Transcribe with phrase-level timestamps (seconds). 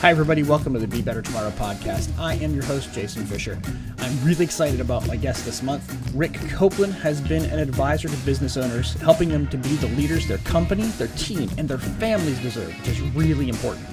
[0.00, 0.44] Hi, everybody.
[0.44, 2.16] Welcome to the Be Better Tomorrow podcast.
[2.20, 3.60] I am your host, Jason Fisher.
[3.98, 5.92] I'm really excited about my guest this month.
[6.14, 10.28] Rick Copeland has been an advisor to business owners, helping them to be the leaders
[10.28, 13.88] their company, their team, and their families deserve, which is really important.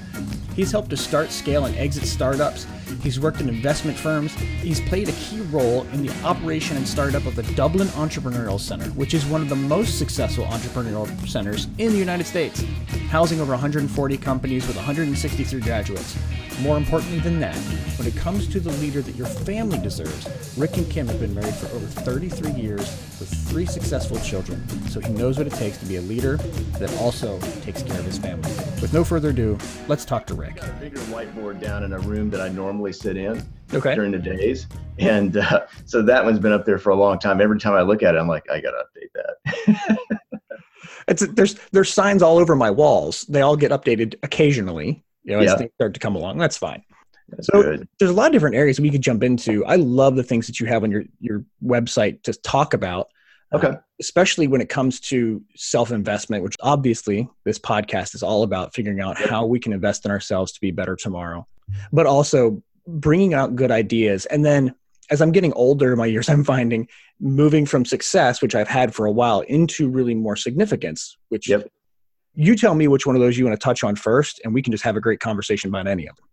[0.56, 2.66] He's helped to start, scale, and exit startups.
[3.04, 4.34] He's worked in investment firms.
[4.34, 8.86] He's played a key role in the operation and startup of the Dublin Entrepreneurial Center,
[8.92, 12.64] which is one of the most successful entrepreneurial centers in the United States,
[13.10, 16.18] housing over 140 companies with 163 graduates.
[16.62, 17.56] More importantly than that,
[17.98, 21.36] when it comes to the leader that your family deserves, Rick and Kim have been
[21.36, 22.80] married for over 33 years
[23.20, 26.38] with three successful children, so he knows what it takes to be a leader
[26.80, 28.50] that also takes care of his family.
[28.82, 29.58] With no further ado,
[29.90, 30.64] let's talk to Rick.
[30.64, 33.94] A bigger whiteboard down in a room that I normally sit in Okay.
[33.94, 37.42] during the days, and uh, so that one's been up there for a long time.
[37.42, 39.98] Every time I look at it, I'm like, I got to update that.
[41.08, 43.26] It's there's there's signs all over my walls.
[43.30, 45.58] They all get updated occasionally, you know, as Yeah.
[45.58, 46.38] things start to come along.
[46.38, 46.84] That's fine.
[47.30, 47.88] That's So- good.
[48.00, 49.66] There's a lot of different areas we could jump into.
[49.66, 53.10] I love the things that you have on your your website to talk about.
[53.54, 53.74] uh, Okay.
[54.02, 59.00] especially when it comes to self investment, which obviously this podcast is all about figuring
[59.00, 61.46] out how we can invest in ourselves to be better tomorrow,
[61.94, 64.26] but also bringing out good ideas.
[64.26, 64.74] And then
[65.12, 66.88] as I'm getting older in my years, I'm finding
[67.20, 71.70] moving from success, which I've had for a while, into really more significance, which Yep.
[72.36, 74.62] You tell me which one of those you want to touch on first, and we
[74.62, 76.26] can just have a great conversation about any of them.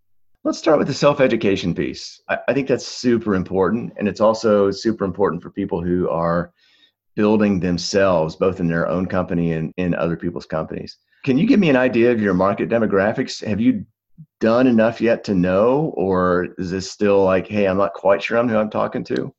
[0.44, 2.20] Let's start with the self education piece.
[2.28, 3.92] I, I think that's super important.
[3.96, 6.52] And it's also super important for people who are
[7.14, 10.96] building themselves, both in their own company and in other people's companies.
[11.24, 13.44] Can you give me an idea of your market demographics?
[13.46, 13.86] Have you
[14.40, 15.92] done enough yet to know?
[15.96, 19.32] Or is this still like, hey, I'm not quite sure I'm who I'm talking to?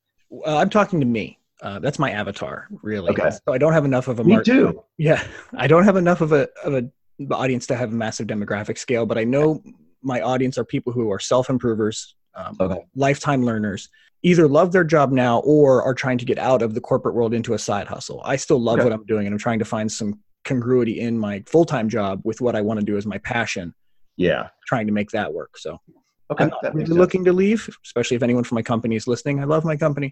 [0.45, 1.37] Uh, I'm talking to me.
[1.63, 3.09] Uh, that's my avatar, really.
[3.11, 3.29] Okay.
[3.31, 4.51] So I don't have enough of a Me market.
[4.51, 4.83] too.
[4.97, 5.23] Yeah,
[5.57, 6.89] I don't have enough of a of a
[7.33, 9.63] audience to have a massive demographic scale, but I know
[10.01, 12.81] my audience are people who are self improvers, um, Okay.
[12.95, 13.87] lifetime learners,
[14.23, 17.33] either love their job now or are trying to get out of the corporate world
[17.33, 18.21] into a side hustle.
[18.25, 18.83] I still love Okay.
[18.83, 22.19] what I'm doing, and I'm trying to find some congruity in my full time job
[22.25, 23.73] with what I want to do as my passion,
[24.17, 24.49] Yeah.
[24.67, 25.57] trying to make that work.
[25.57, 25.79] So
[26.29, 26.43] Okay.
[26.43, 29.39] I'm not really looking to leave, especially if anyone from my company is listening.
[29.39, 30.11] I love my company,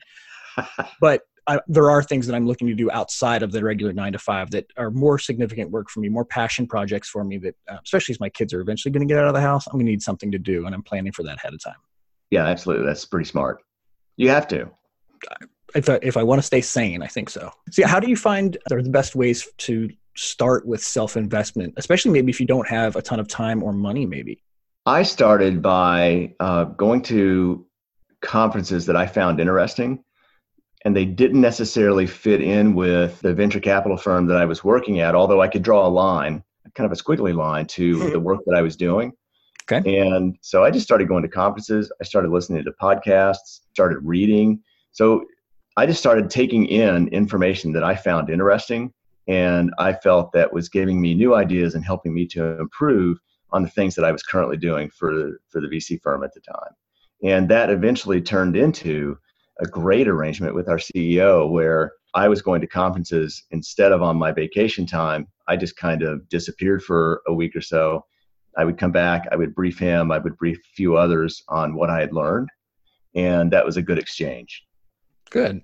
[1.01, 4.13] but I, there are things that I'm looking to do outside of the regular nine
[4.13, 7.37] to five that are more significant work for me, more passion projects for me.
[7.39, 9.67] That, uh, especially as my kids are eventually going to get out of the house,
[9.67, 11.75] I'm going to need something to do, and I'm planning for that ahead of time.
[12.29, 12.85] yeah, absolutely.
[12.85, 13.63] That's pretty smart.
[14.17, 14.69] You have to.
[15.73, 17.51] If I, if I want to stay sane, I think so.
[17.71, 21.73] So, yeah, how do you find are the best ways to start with self investment,
[21.77, 24.43] especially maybe if you don't have a ton of time or money, maybe?
[24.85, 27.65] I started by uh, going to
[28.21, 30.03] conferences that I found interesting,
[30.85, 34.99] and they didn't necessarily fit in with the venture capital firm that I was working
[34.99, 36.43] at, although I could draw a line,
[36.75, 38.11] kind of a squiggly line to mm-hmm.
[38.11, 39.13] the work that I was doing.
[39.71, 39.99] Okay.
[39.99, 41.91] And so I just started going to conferences.
[42.01, 44.61] I started listening to podcasts, started reading.
[44.91, 45.25] So
[45.77, 48.91] I just started taking in information that I found interesting
[49.27, 53.19] and I felt that was giving me new ideas and helping me to improve
[53.51, 56.41] on the things that I was currently doing for for the VC firm at the
[56.41, 56.73] time.
[57.23, 59.17] And that eventually turned into
[59.61, 64.17] a great arrangement with our CEO where I was going to conferences instead of on
[64.17, 65.27] my vacation time.
[65.47, 68.05] I just kind of disappeared for a week or so.
[68.57, 71.73] I would come back, I would brief him, I would brief a few others on
[71.73, 72.49] what I had learned.
[73.15, 74.65] And that was a good exchange.
[75.29, 75.61] Good.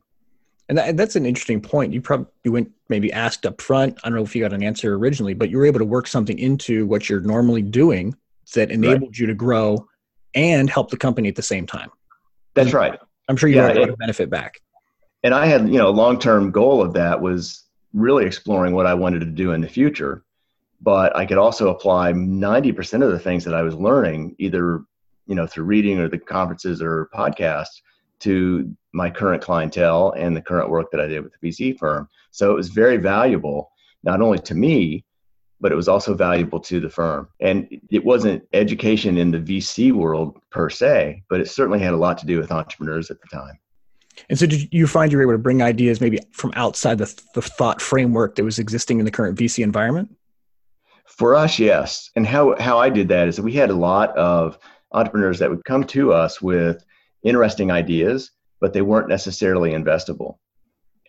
[0.70, 1.94] And that, that's an interesting point.
[1.94, 3.98] You probably you went maybe asked up front.
[4.04, 6.08] I don't know if you got an answer originally, but you were able to work
[6.08, 8.16] something into what you're normally doing
[8.54, 9.88] that enabled you to grow
[10.34, 11.90] and help the company at the same time.
[12.54, 12.98] That's right.
[13.28, 14.62] I'm sure you Yeah, got a lot it- of benefit back.
[15.24, 18.94] and I had, you know, a long-term goal of that was really exploring what I
[18.94, 20.24] wanted to do in the future.
[20.82, 24.84] But I could also apply 90% of the things that I was learning, either,
[25.26, 27.82] you know, through reading or the conferences or podcasts
[28.20, 32.08] to my current clientele and the current work that I did with the VC firm.
[32.32, 33.72] So it was very valuable,
[34.04, 35.04] not only to me,
[35.60, 37.28] but it was also valuable to the firm.
[37.40, 41.98] And it wasn't education in the VC world per se, but it certainly had a
[41.98, 43.60] lot to do with entrepreneurs at the time.
[44.30, 47.22] And so, did you find you were able to bring ideas maybe from outside the,
[47.36, 50.16] the thought framework that was existing in the current VC environment?
[51.06, 52.10] For us, yes.
[52.16, 54.58] And how, how I did that is that we had a lot of
[54.92, 56.84] entrepreneurs that would come to us with
[57.24, 60.38] interesting ideas, but they weren't necessarily investable.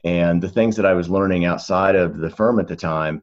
[0.05, 3.23] And the things that I was learning outside of the firm at the time,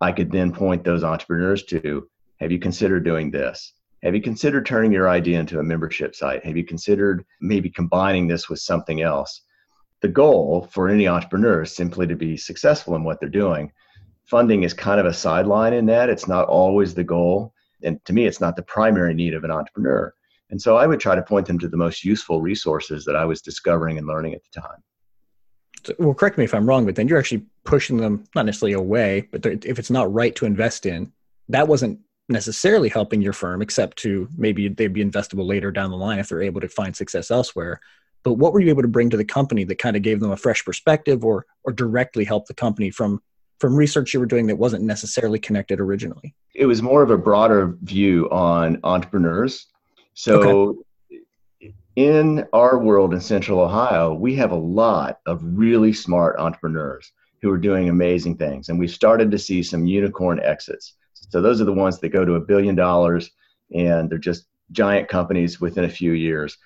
[0.00, 2.08] I could then point those entrepreneurs to
[2.40, 3.74] have you considered doing this?
[4.02, 6.44] Have you considered turning your idea into a membership site?
[6.44, 9.42] Have you considered maybe combining this with something else?
[10.00, 13.70] The goal for any entrepreneur is simply to be successful in what they're doing
[14.30, 16.08] funding is kind of a sideline in that.
[16.08, 17.52] It's not always the goal.
[17.82, 20.14] And to me, it's not the primary need of an entrepreneur.
[20.50, 23.24] And so I would try to point them to the most useful resources that I
[23.24, 24.78] was discovering and learning at the time.
[25.84, 28.74] So, well, correct me if I'm wrong, but then you're actually pushing them not necessarily
[28.74, 31.12] away, but if it's not right to invest in,
[31.48, 35.96] that wasn't necessarily helping your firm, except to maybe they'd be investable later down the
[35.96, 37.80] line if they're able to find success elsewhere.
[38.22, 40.30] But what were you able to bring to the company that kind of gave them
[40.30, 43.20] a fresh perspective, or or directly helped the company from
[43.58, 46.34] from research you were doing that wasn't necessarily connected originally?
[46.54, 49.66] It was more of a broader view on entrepreneurs.
[50.14, 51.72] So okay.
[51.96, 57.50] in our world in Central Ohio, we have a lot of really smart entrepreneurs who
[57.50, 60.94] are doing amazing things, and we've started to see some unicorn exits.
[61.30, 63.30] So those are the ones that go to a billion dollars
[63.74, 66.58] and they're just giant companies within a few years.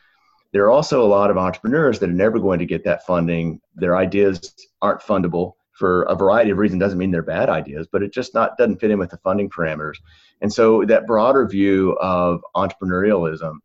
[0.52, 3.60] There are also a lot of entrepreneurs that are never going to get that funding.
[3.74, 6.80] Their ideas aren't fundable for a variety of reasons.
[6.80, 9.50] Doesn't mean they're bad ideas, but it just not doesn't fit in with the funding
[9.50, 9.96] parameters.
[10.40, 13.56] And so that broader view of entrepreneurialism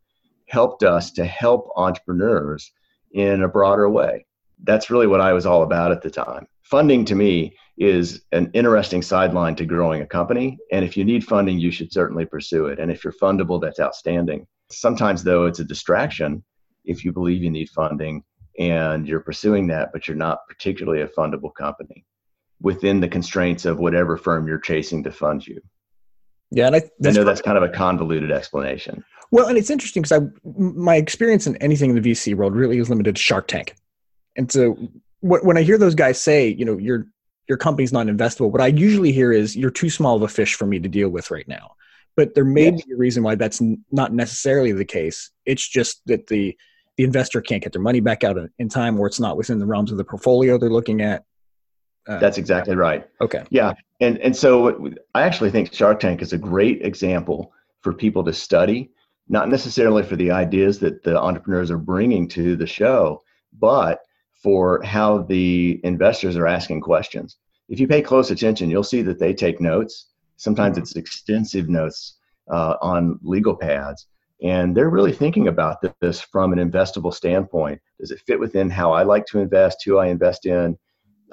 [0.48, 2.72] helped us to help entrepreneurs
[3.12, 4.26] in a broader way.
[4.64, 6.48] That's really what I was all about at the time.
[6.70, 10.58] Funding to me is an interesting sideline to growing a company.
[10.72, 12.80] And if you need funding, you should certainly pursue it.
[12.80, 14.46] And if you're fundable, that's outstanding.
[14.70, 16.44] Sometimes, though, it's a distraction
[16.86, 18.24] if you believe you need funding
[18.60, 22.06] and you're pursuing that, but you're not particularly a fundable company
[22.62, 25.60] within the constraints of whatever firm you're chasing to fund you.
[26.52, 29.04] Yeah, and I, I know that's kind of a convoluted explanation.
[29.32, 32.80] Well, and it's interesting because I my experience in anything in the VC world really
[32.80, 33.76] is limited to Shark Tank,
[34.36, 34.76] and so
[35.22, 37.08] when I hear those guys say, you know, you're
[37.48, 38.52] your company's not investable.
[38.52, 41.10] What I usually hear is you're too small of a fish for me to deal
[41.10, 41.72] with right now.
[42.16, 42.86] But there may yes.
[42.86, 43.62] be a reason why that's
[43.92, 45.32] not necessarily the case.
[45.46, 46.56] It's just that the
[46.98, 49.66] the investor can't get their money back out in time, or it's not within the
[49.66, 51.24] realms of the portfolio they're looking at.
[52.08, 53.08] Uh, that's exactly right.
[53.22, 53.44] Okay.
[53.50, 58.24] Yeah, and and so I actually think Shark Tank is a great example for people
[58.26, 58.92] to study,
[59.30, 63.24] not necessarily for the ideas that the entrepreneurs are bringing to the show,
[63.58, 64.02] but
[64.42, 67.38] for how the investors are asking questions.
[67.68, 70.08] If you pay close attention, you'll see that they take notes.
[70.38, 70.84] Sometimes mm-hmm.
[70.84, 72.18] it's extensive notes
[72.50, 74.08] uh, on legal pads.
[74.42, 77.82] And they're really thinking about this from an investable standpoint.
[78.00, 80.78] Does it fit within how I like to invest, who I invest in?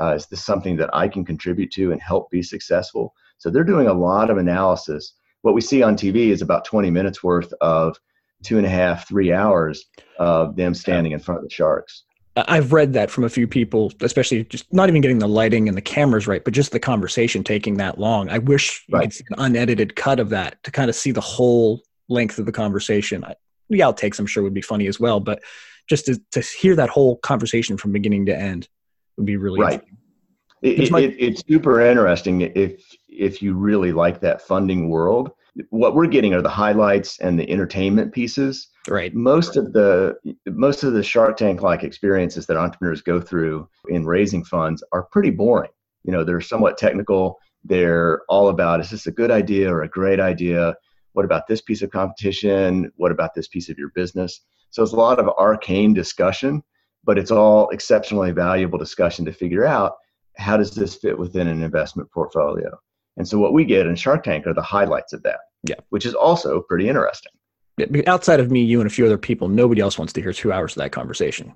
[0.01, 3.15] Uh, is this something that I can contribute to and help be successful?
[3.39, 5.15] So they're doing a lot of analysis.
[5.43, 7.97] What we see on TV is about 20 minutes worth of
[8.43, 9.85] two and a half, three hours
[10.19, 12.05] of them standing in front of the sharks.
[12.37, 15.77] I've read that from a few people, especially just not even getting the lighting and
[15.77, 18.29] the cameras right, but just the conversation taking that long.
[18.29, 19.01] I wish right.
[19.01, 22.39] you could see an unedited cut of that to kind of see the whole length
[22.39, 23.25] of the conversation.
[23.25, 23.37] I,
[23.71, 25.43] the outtakes, I'm sure, would be funny as well, but
[25.89, 28.69] just to, to hear that whole conversation from beginning to end
[29.17, 29.83] would be really right.
[30.63, 35.31] It, it's, my- it, it's super interesting if if you really like that funding world.
[35.71, 39.15] What we're getting are the highlights and the entertainment pieces Right.
[39.15, 40.15] Most of the
[40.47, 45.09] most of the Shark Tank like experiences that entrepreneurs go through in raising funds are
[45.11, 45.71] pretty boring.
[46.05, 47.39] You know, they're somewhat technical.
[47.65, 50.77] They're all about is this a good idea or a great idea?
[51.15, 52.93] What about this piece of competition?
[52.97, 54.41] What about this piece of your business?
[54.71, 56.63] So it's a lot of arcane discussion,
[57.05, 59.95] but it's all exceptionally valuable discussion to figure out
[60.37, 62.79] how does this fit within an investment portfolio.
[63.17, 65.39] And so what we get in Shark Tank are the highlights of that.
[65.63, 65.77] Yeah.
[65.89, 67.33] Which is also pretty interesting
[68.07, 70.53] outside of me, you, and a few other people, nobody else wants to hear two
[70.53, 71.53] hours of that conversation.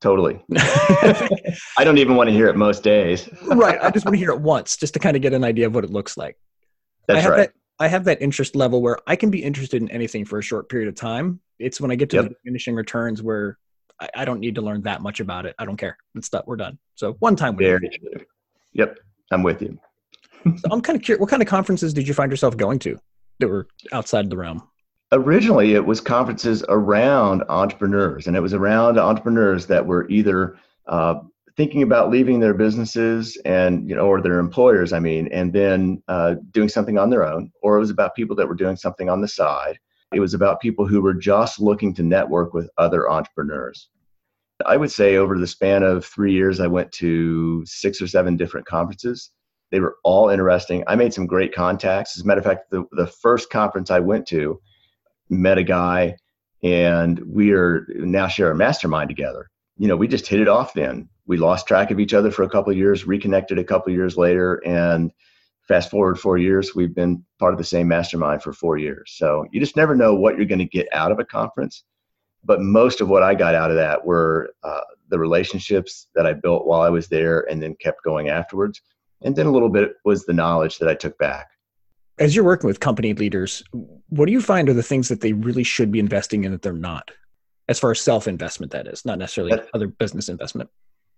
[0.00, 0.42] Totally.
[0.56, 3.28] I don't even want to hear it most days.
[3.42, 3.78] right.
[3.82, 5.74] I just want to hear it once just to kind of get an idea of
[5.74, 6.38] what it looks like.
[7.06, 7.36] That's I have right.
[7.38, 10.42] That, I have that interest level where I can be interested in anything for a
[10.42, 11.40] short period of time.
[11.58, 12.28] It's when I get to yep.
[12.28, 13.58] the diminishing returns where
[13.98, 15.54] I, I, don't need to learn that much about it.
[15.58, 15.96] I don't care.
[16.14, 16.42] It's done.
[16.46, 16.78] We're done.
[16.94, 17.56] So one time.
[17.56, 18.24] Very true.
[18.72, 18.98] Yep.
[19.30, 19.78] I'm with you.
[20.44, 21.20] So I'm kind of curious.
[21.20, 22.98] What kind of conferences did you find yourself going to
[23.38, 24.62] that were outside the realm?
[25.12, 30.56] originally it was conferences around entrepreneurs and it was around entrepreneurs that were either
[30.86, 31.16] uh,
[31.56, 36.02] thinking about leaving their businesses and you know or their employers i mean and then
[36.08, 39.08] uh, doing something on their own or it was about people that were doing something
[39.08, 39.78] on the side
[40.14, 43.88] it was about people who were just looking to network with other entrepreneurs
[44.64, 48.36] i would say over the span of three years i went to six or seven
[48.36, 49.32] different conferences
[49.70, 52.84] they were all interesting i made some great contacts as a matter of fact the,
[52.92, 54.60] the first conference i went to
[55.30, 56.16] met a guy
[56.62, 59.50] and we are now share a mastermind together.
[59.78, 61.08] You know, we just hit it off then.
[61.26, 63.96] We lost track of each other for a couple of years, reconnected a couple of
[63.96, 65.12] years later, and
[65.68, 69.12] fast forward four years, we've been part of the same mastermind for four years.
[69.16, 71.84] So you just never know what you're going to get out of a conference.
[72.42, 76.32] But most of what I got out of that were uh, the relationships that I
[76.32, 78.82] built while I was there and then kept going afterwards.
[79.22, 81.48] And then a little bit was the knowledge that I took back
[82.20, 83.64] as you're working with company leaders,
[84.10, 86.62] what do you find are the things that they really should be investing in that
[86.62, 87.10] they're not?
[87.68, 90.68] As far as self investment, that is, not necessarily that, other business investment.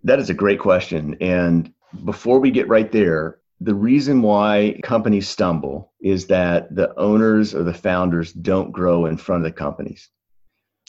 [0.05, 1.17] That is a great question.
[1.21, 1.73] And
[2.05, 7.65] before we get right there, the reason why companies stumble is that the owners or
[7.65, 10.09] the founders don't grow in front of the companies.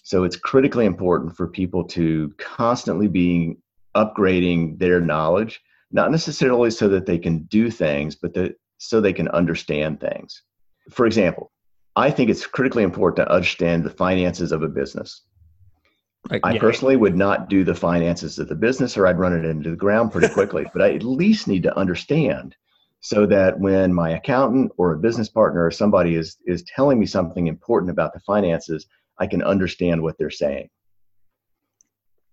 [0.04, 3.58] So it's critically important for people to constantly be
[3.96, 5.62] upgrading their knowledge,
[5.94, 10.42] not necessarily so that they can do things, but that so they can understand things.
[10.90, 11.52] For example,
[11.96, 15.22] I think it's critically important to understand the finances of a business.
[16.30, 16.60] Like, I yeah.
[16.60, 19.76] personally would not do the finances of the business or I'd run it into the
[19.76, 22.56] ground pretty quickly, but I at least need to understand
[23.02, 27.06] so that when my accountant or a business partner or somebody is is telling me
[27.06, 28.88] something important about the finances,
[29.20, 30.70] I can understand what they're saying.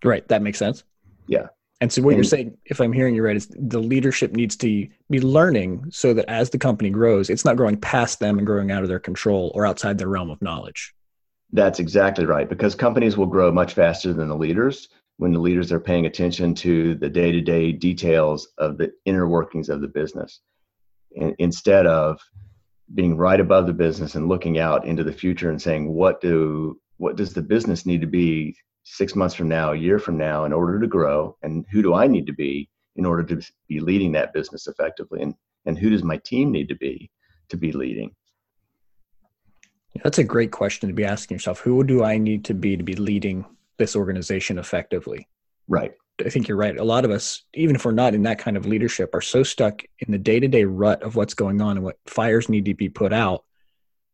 [0.03, 0.85] Right, that makes sense.
[1.27, 1.49] Yeah.
[1.81, 4.55] And so what and, you're saying, if I'm hearing you right, is the leadership needs
[4.57, 8.47] to be learning so that as the company grows, it's not growing past them and
[8.47, 10.95] growing out of their control or outside their realm of knowledge.
[11.53, 12.49] That's exactly right.
[12.49, 16.55] Because companies will grow much faster than the leaders when the leaders are paying attention
[16.55, 20.41] to the day-to-day details of the inner workings of the business
[21.39, 22.21] instead of
[22.95, 26.81] being right above the business and looking out into the future and saying what do
[26.97, 30.45] what does the business need to be six months from now a year from now
[30.45, 33.81] in order to grow and who do i need to be in order to be
[33.81, 35.35] leading that business effectively and
[35.67, 37.11] and who does my team need to be
[37.49, 38.15] to be leading
[40.03, 42.85] that's a great question to be asking yourself who do i need to be to
[42.85, 43.45] be leading
[43.77, 45.29] this organization effectively
[45.69, 45.93] right
[46.25, 46.77] I think you're right.
[46.77, 49.43] A lot of us, even if we're not in that kind of leadership, are so
[49.43, 52.65] stuck in the day to day rut of what's going on and what fires need
[52.67, 53.45] to be put out.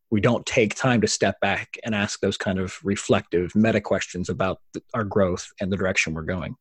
[0.09, 4.29] We don't take time to step back and ask those kind of reflective meta questions
[4.29, 4.61] about
[4.93, 6.55] our growth and the direction we're going.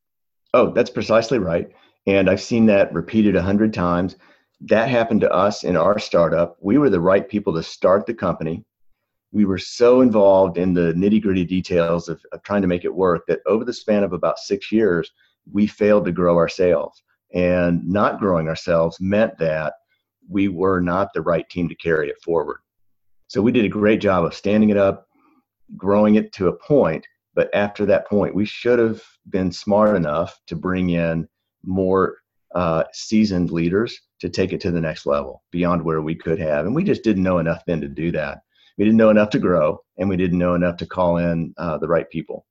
[0.53, 1.71] Oh, that's precisely right.
[2.07, 4.17] And I've seen that repeated a hundred times.
[4.62, 6.57] That happened to us in our startup.
[6.61, 8.65] We were the right people to start the company.
[9.33, 12.95] We were so involved in the nitty gritty details of, of trying to make it
[12.95, 15.11] work that over the span of about six years,
[15.53, 17.03] we failed to grow our sales.
[17.35, 19.75] And not growing ourselves meant that
[20.29, 22.59] we were not the right team to carry it forward.
[23.37, 25.09] So we did a great job of standing it up,
[25.76, 27.07] growing it to a point.
[27.35, 31.28] But after that point, we should have been smart enough to bring in
[31.62, 32.16] more
[32.55, 36.64] uh, seasoned leaders to take it to the next level beyond where we could have.
[36.64, 38.38] And we just didn't know enough then to do that.
[38.78, 41.76] We didn't know enough to grow, and we didn't know enough to call in uh,
[41.76, 42.47] the right people.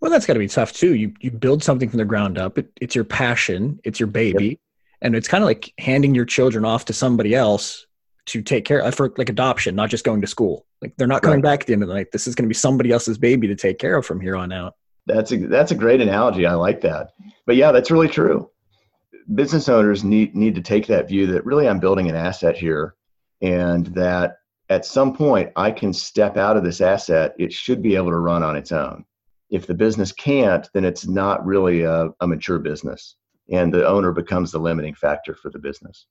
[0.00, 0.94] Well, that's got to be tough too.
[0.94, 2.56] You you build something from the ground up.
[2.56, 3.80] It, it's your passion.
[3.84, 4.58] It's your baby, yep.
[5.02, 7.86] and it's kind of like handing your children off to somebody else
[8.26, 10.66] to take care of for like adoption, not just going to school.
[10.80, 11.52] Like they're not coming right.
[11.52, 12.12] back at the end of the night.
[12.12, 14.52] This is going to be somebody else's baby to take care of from here on
[14.52, 14.74] out.
[15.06, 16.46] That's a that's a great analogy.
[16.46, 17.10] I like that.
[17.46, 18.50] But yeah, that's really true.
[19.34, 22.94] Business owners need need to take that view that really I'm building an asset here,
[23.40, 24.36] and that
[24.68, 27.34] at some point I can step out of this asset.
[27.38, 29.04] It should be able to run on its own
[29.52, 33.16] if the business can't, then it's not really a, a mature business,
[33.52, 36.06] and the owner becomes the limiting factor for the business.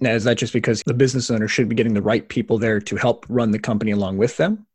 [0.00, 2.80] Now, is that just because the business owner should be getting the right people there
[2.80, 4.66] to help run the company along with them?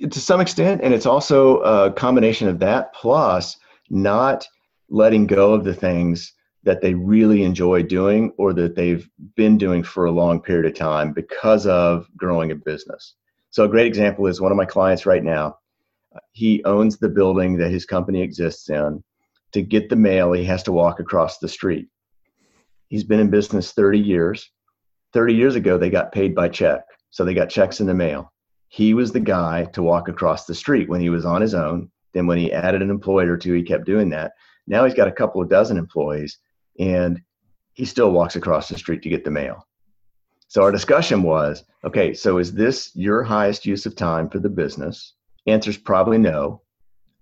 [0.00, 3.56] To some extent, and it's also a combination of that plus
[3.88, 4.46] not
[4.90, 6.32] letting go of the things
[6.64, 10.74] that they really enjoy doing or that they've been doing for a long period of
[10.74, 13.14] time because of growing a business.
[13.50, 15.56] So, a great example is one of my clients right now
[16.32, 19.02] he owns the building that his company exists in.
[19.52, 21.88] To get the mail, he has to walk across the street.
[22.88, 24.50] He's been in business 30 years.
[25.12, 26.82] 30 years ago, they got paid by check.
[27.10, 28.32] So they got checks in the mail.
[28.68, 31.90] He was the guy to walk across the street when he was on his own.
[32.12, 34.32] Then, when he added an employee or two, he kept doing that.
[34.66, 36.38] Now he's got a couple of dozen employees
[36.78, 37.20] and
[37.74, 39.66] he still walks across the street to get the mail.
[40.48, 44.48] So our discussion was okay, so is this your highest use of time for the
[44.48, 45.14] business?
[45.46, 46.62] Answer's probably no.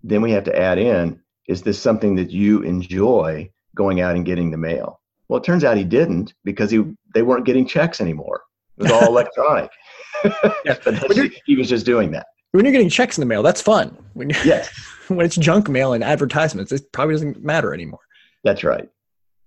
[0.03, 4.25] Then we have to add in is this something that you enjoy going out and
[4.25, 5.01] getting the mail?
[5.35, 8.43] Well, it turns out he didn't because he they weren't getting checks anymore.
[8.79, 9.69] It was all electronic.
[10.65, 10.77] yeah.
[11.45, 12.29] he was just doing that.
[12.53, 13.99] When you're getting checks in the mail, that's fun.
[14.13, 14.71] When yes.
[15.09, 17.99] when it's junk mail and advertisements, it probably doesn't matter anymore.
[18.45, 18.89] That's right.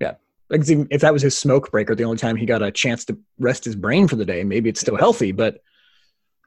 [0.02, 0.16] Yeah.
[0.50, 3.18] Like if that was his smoke breaker, the only time he got a chance to
[3.40, 5.64] rest his brain for the day, maybe it's still healthy, but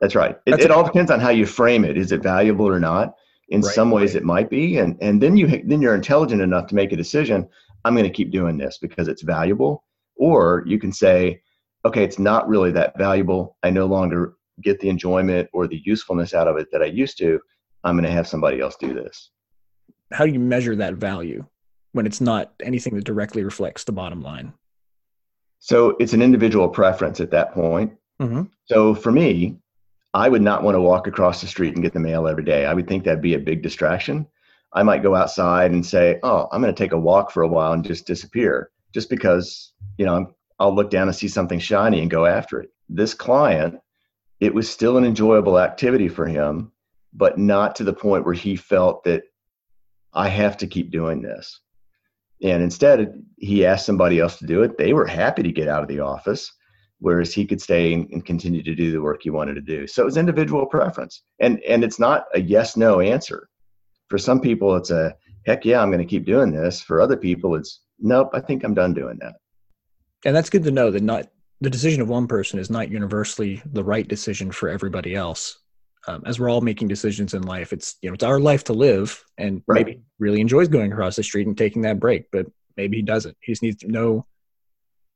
[0.03, 0.39] that's right.
[0.45, 1.97] It, That's it all depends on how you frame it.
[1.97, 3.15] Is it valuable or not?
[3.49, 4.21] In right, some ways, right.
[4.21, 7.49] it might be, and and then you then you're intelligent enough to make a decision.
[7.85, 9.85] I'm going to keep doing this because it's valuable.
[10.17, 11.41] Or you can say,
[11.85, 13.57] okay, it's not really that valuable.
[13.63, 17.19] I no longer get the enjoyment or the usefulness out of it that I used
[17.19, 17.41] to.
[17.85, 19.31] I'm going to have somebody else do this.
[20.13, 21.47] How do you measure that value
[21.93, 24.53] when it's not anything that directly reflects the bottom line?
[25.61, 27.93] So it's an individual preference at that point.
[28.21, 28.43] Mm-hmm.
[28.67, 29.57] So for me,
[30.13, 32.67] I would not want to walk across the street and get the mail every day.
[32.67, 34.27] I would think that'd be a big distraction.
[34.73, 37.49] I might go outside and say, "Oh, I'm going to take a walk for a
[37.49, 42.01] while and just disappear," just because you know I'll look down and see something shiny
[42.01, 42.71] and go after it.
[42.89, 43.81] This client,
[44.41, 46.73] it was still an enjoyable activity for him,
[47.13, 49.25] but not to the point where he felt that
[50.13, 51.61] I have to keep doing this.
[52.43, 54.79] And instead, he asked somebody else to do it.
[54.79, 56.51] They were happy to get out of the office,
[56.99, 59.87] whereas he could stay and continue to do the work he wanted to do.
[59.87, 61.23] So it was individual preference.
[61.39, 63.50] And, and it's not a yes no answer.
[64.11, 65.15] For some people, it's a
[65.47, 66.83] heck yeah, I'm going to keep doing this.
[66.83, 69.37] For other people, it's nope, I think I'm done doing that.
[70.27, 71.29] And that's good to know that not
[71.63, 75.59] the decision of one person is not universally the right decision for everybody else
[76.09, 78.73] um, as we're all making decisions in life it's you know it's our life to
[78.73, 79.87] live and right.
[79.87, 83.37] maybe really enjoys going across the street and taking that break but maybe he doesn't
[83.41, 84.25] he just needs to know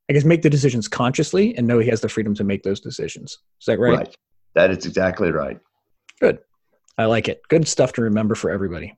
[0.09, 2.81] i guess make the decisions consciously and know he has the freedom to make those
[2.81, 4.17] decisions is that right, right.
[4.55, 5.59] that is exactly right
[6.21, 6.39] good
[6.99, 7.43] i like it.
[7.49, 8.97] Good stuff to remember for everybody.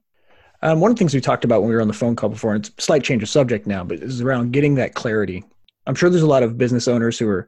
[0.61, 2.29] Um, one of the things we talked about when we were on the phone call
[2.29, 5.43] before and it's a slight change of subject now but is around getting that clarity.
[5.85, 7.47] I'm sure there's a lot of business owners who are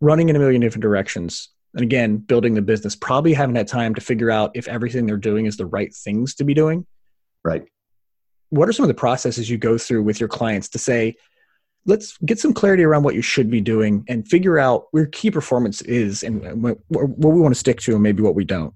[0.00, 1.48] running in a million different directions.
[1.74, 5.16] And again building the business probably haven't had time to figure out if everything they're
[5.16, 6.86] doing is the right things to be doing.
[7.42, 7.64] Right.
[8.50, 11.16] What are some of the processes you go through with your clients to say
[11.86, 15.30] let's get some clarity around what you should be doing and figure out where key
[15.30, 18.74] performance is and what, what we want to stick to and maybe what we don't?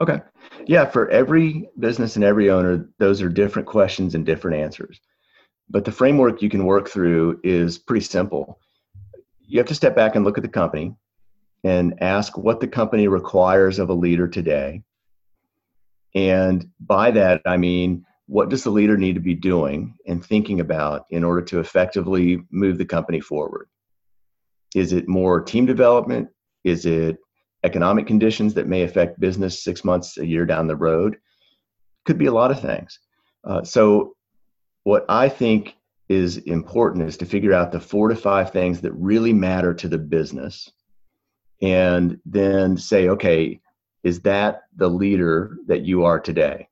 [0.00, 0.20] Okay
[0.66, 5.00] yeah for every business and every owner those are different questions and different answers
[5.70, 8.58] but the framework you can work through is pretty simple
[9.46, 10.94] you have to step back and look at the company
[11.64, 14.82] and ask what the company requires of a leader today.
[16.14, 20.60] And by that, I mean, what does the leader need to be doing and thinking
[20.60, 23.68] about in order to effectively move the company forward?
[24.74, 26.28] Is it more team development?
[26.64, 27.16] Is it
[27.64, 31.16] economic conditions that may affect business six months, a year down the road?
[32.04, 32.98] Could be a lot of things.
[33.44, 34.14] Uh, so,
[34.84, 35.76] what I think
[36.08, 39.88] is important is to figure out the four to five things that really matter to
[39.88, 40.70] the business
[41.62, 43.60] and then say, okay,
[44.02, 46.68] is that the leader that you are today?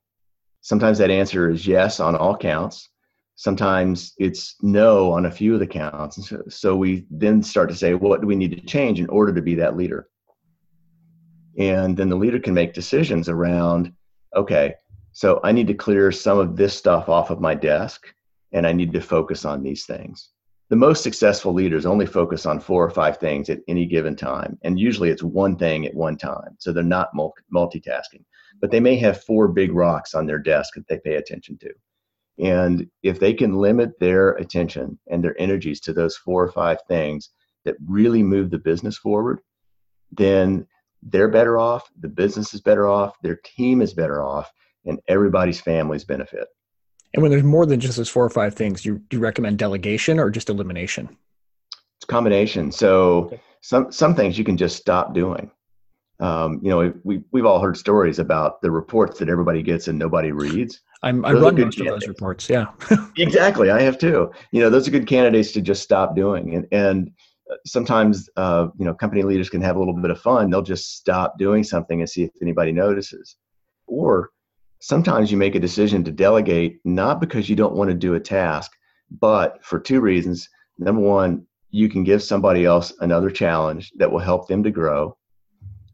[0.61, 2.89] Sometimes that answer is yes on all counts.
[3.35, 6.29] Sometimes it's no on a few of the counts.
[6.29, 9.33] So, so we then start to say, what do we need to change in order
[9.33, 10.07] to be that leader?
[11.57, 13.93] And then the leader can make decisions around,
[14.35, 14.75] okay,
[15.11, 18.07] so I need to clear some of this stuff off of my desk
[18.51, 20.29] and I need to focus on these things.
[20.69, 24.57] The most successful leaders only focus on four or five things at any given time
[24.63, 27.11] and usually it's one thing at one time so they're not
[27.53, 28.23] multitasking.
[28.59, 31.73] But they may have four big rocks on their desk that they pay attention to.
[32.39, 36.79] And if they can limit their attention and their energies to those four or five
[36.87, 37.29] things
[37.65, 39.41] that really move the business forward
[40.15, 40.65] then
[41.07, 44.51] they're better off the business is better off their team is better off
[44.85, 46.47] and everybody's families benefit
[47.13, 49.59] and when there's more than just those four or five things, you do you recommend
[49.59, 51.15] delegation or just elimination?
[51.97, 52.71] It's a combination.
[52.71, 53.41] So okay.
[53.61, 55.51] some some things you can just stop doing.
[56.19, 59.99] Um, you know, we we've all heard stories about the reports that everybody gets and
[59.99, 60.81] nobody reads.
[61.03, 62.49] I'm, I run most of those reports.
[62.49, 62.67] Yeah,
[63.17, 63.69] exactly.
[63.69, 64.31] I have too.
[64.51, 66.55] You know, those are good candidates to just stop doing.
[66.55, 67.11] And and
[67.65, 70.49] sometimes, uh, you know, company leaders can have a little bit of fun.
[70.49, 73.35] They'll just stop doing something and see if anybody notices.
[73.87, 74.31] Or
[74.79, 78.19] sometimes you make a decision to delegate not because you don't want to do a
[78.19, 78.71] task,
[79.19, 80.49] but for two reasons.
[80.77, 85.17] Number one, you can give somebody else another challenge that will help them to grow.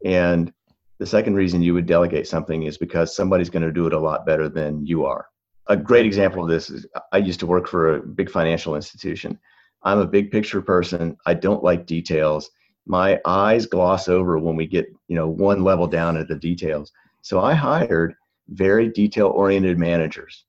[0.04, 0.52] And
[0.98, 3.98] the second reason you would delegate something is because somebody's going to do it a
[3.98, 5.26] lot better than you are.
[5.68, 9.38] A great example of this is I used to work for a big financial institution.
[9.82, 11.16] I'm a big picture person.
[11.26, 12.50] I don't like details.
[12.86, 16.92] My eyes gloss over when we get, you know, one level down at the details.
[17.22, 18.14] So I hired
[18.48, 20.44] very detail oriented managers.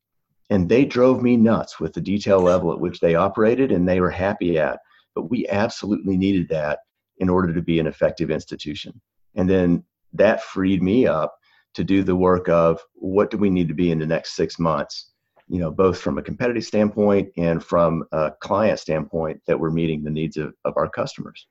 [0.50, 4.02] And they drove me nuts with the detail level at which they operated and they
[4.02, 4.80] were happy at.
[5.15, 6.80] But we absolutely needed that
[7.20, 9.00] in order to be an effective institution.
[9.36, 11.36] And then that freed me up
[11.74, 14.60] to do the work of what do we need to be in the next six
[14.60, 15.11] months,
[15.52, 20.04] you know, both from a competitive standpoint and from a client standpoint that we're meeting
[20.04, 21.48] the needs of, of our customers.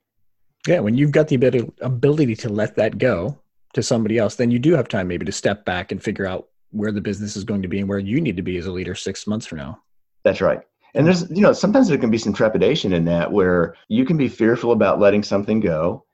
[0.67, 3.39] Yeah, when you've got the ability, ability to let that go,
[3.75, 6.49] to somebody else, then you do have time maybe to step back and figure out
[6.71, 8.73] where the business is going to be and where you need to be as a
[8.73, 9.79] leader six months from now.
[10.25, 10.61] That's right.
[10.95, 14.17] And there's, you know, sometimes there can be some trepidation in that where you can
[14.17, 16.05] be fearful about letting something go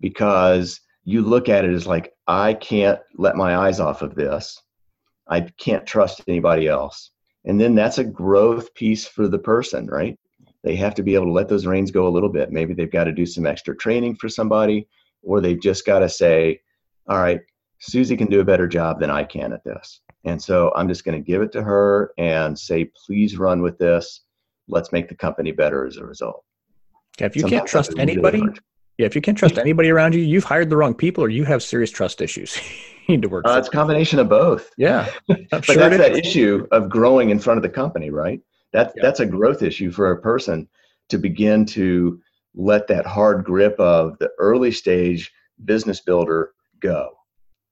[0.00, 4.60] because you look at it as like, I can't let my eyes off of this.
[5.28, 7.10] I can't trust anybody else.
[7.44, 10.18] And then that's a growth piece for the person, right?
[10.62, 12.50] They have to be able to let those reins go a little bit.
[12.50, 14.88] Maybe they've got to do some extra training for somebody,
[15.22, 16.60] or they've just got to say,
[17.06, 17.40] all right,
[17.80, 20.00] Susie can do a better job than I can at this.
[20.24, 23.76] And so I'm just going to give it to her and say, please run with
[23.76, 24.22] this.
[24.68, 26.44] Let's make the company better as a result.
[27.20, 28.54] Yeah, if you Sometimes can't trust anybody, really
[28.98, 31.44] yeah, if you can't trust anybody around you, you've hired the wrong people or you
[31.44, 32.56] have serious trust issues.
[33.08, 33.44] you need to work.
[33.46, 34.70] Uh, it's a combination of both.
[34.76, 38.40] Yeah, but sure that's that issue of growing in front of the company, right?
[38.72, 39.02] That's yeah.
[39.02, 40.68] that's a growth issue for a person
[41.08, 42.20] to begin to
[42.54, 45.32] let that hard grip of the early stage
[45.64, 47.10] business builder go.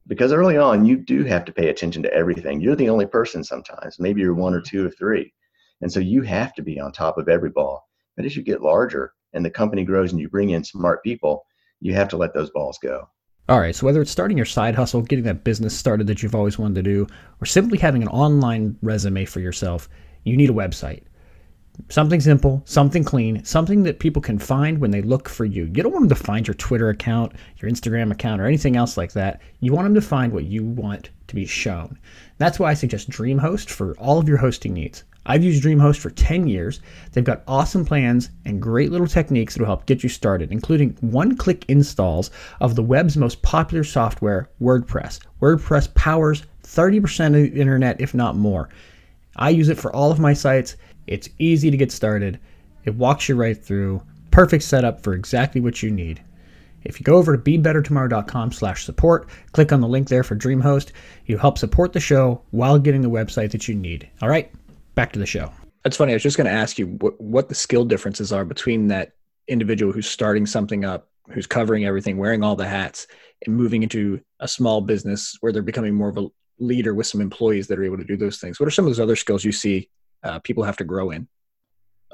[0.08, 2.60] Because early on, you do have to pay attention to everything.
[2.60, 4.00] You're the only person sometimes.
[4.00, 5.32] Maybe you're one or two or three.
[5.80, 7.86] And so you have to be on top of every ball.
[8.16, 11.44] But as you get larger and the company grows and you bring in smart people,
[11.80, 13.08] you have to let those balls go.
[13.48, 16.34] All right, so whether it's starting your side hustle, getting that business started that you've
[16.34, 17.06] always wanted to do,
[17.40, 19.88] or simply having an online resume for yourself,
[20.24, 21.02] you need a website.
[21.88, 25.64] Something simple, something clean, something that people can find when they look for you.
[25.64, 28.96] You don't want them to find your Twitter account, your Instagram account, or anything else
[28.96, 29.40] like that.
[29.60, 31.98] You want them to find what you want to be shown.
[32.38, 35.04] That's why I suggest DreamHost for all of your hosting needs.
[35.24, 36.80] I've used DreamHost for 10 years.
[37.12, 40.96] They've got awesome plans and great little techniques that will help get you started, including
[41.00, 42.30] one click installs
[42.60, 45.20] of the web's most popular software, WordPress.
[45.40, 48.68] WordPress powers 30% of the internet, if not more.
[49.36, 50.76] I use it for all of my sites.
[51.06, 52.38] It's easy to get started,
[52.84, 54.02] it walks you right through.
[54.30, 56.22] Perfect setup for exactly what you need.
[56.84, 60.90] If you go over to bebettertomorrow.com slash support, click on the link there for DreamHost.
[61.26, 64.08] You help support the show while getting the website that you need.
[64.20, 64.50] All right,
[64.94, 65.52] back to the show.
[65.84, 66.12] That's funny.
[66.12, 69.12] I was just going to ask you what, what the skill differences are between that
[69.48, 73.06] individual who's starting something up, who's covering everything, wearing all the hats,
[73.46, 76.26] and moving into a small business where they're becoming more of a
[76.58, 78.58] leader with some employees that are able to do those things.
[78.58, 79.88] What are some of those other skills you see
[80.22, 81.28] uh, people have to grow in?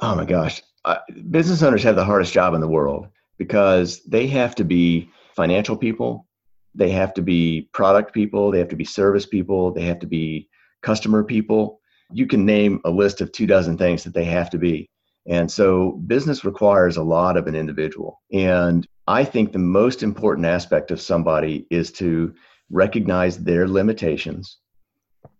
[0.01, 0.62] Oh my gosh.
[0.85, 0.99] Uh,
[1.31, 5.77] business owners have the hardest job in the world because they have to be financial
[5.77, 6.27] people,
[6.75, 10.07] they have to be product people, they have to be service people, they have to
[10.07, 10.49] be
[10.83, 11.81] customer people
[12.12, 14.88] you can name a list of two dozen things that they have to be.
[15.27, 18.21] And so business requires a lot of an individual.
[18.33, 22.35] And I think the most important aspect of somebody is to
[22.71, 24.59] recognize their limitations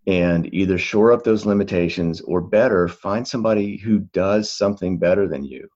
[0.09, 5.45] and either shore up those limitations or better, find somebody who does something better than
[5.45, 5.69] you.